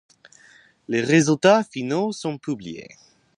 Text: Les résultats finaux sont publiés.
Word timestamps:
Les 0.87 1.01
résultats 1.01 1.63
finaux 1.63 2.11
sont 2.11 2.39
publiés. 2.39 2.87